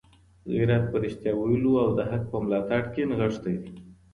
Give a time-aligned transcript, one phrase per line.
[0.53, 3.71] غیرت په رښتیا ویلو او د حق په ملاتړ کي نغښتی دی.